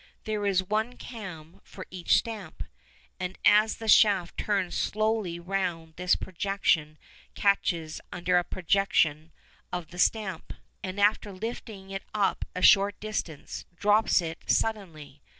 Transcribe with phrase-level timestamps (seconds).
[0.23, 2.63] There is one cam for each stamp,
[3.19, 6.97] and as the shaft turns slowly round this projection
[7.35, 9.31] catches under a projection
[9.71, 15.21] on the stamp, and after lifting it up a short distance drops it suddenly.